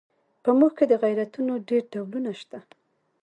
[0.43, 2.59] په موږ کې د غیرتونو ډېر ډولونه شته.